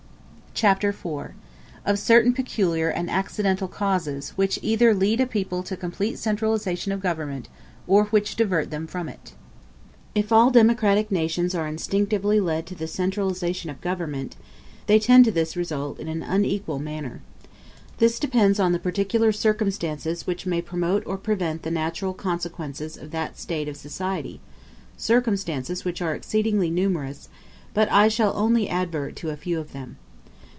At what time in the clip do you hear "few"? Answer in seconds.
29.37-29.57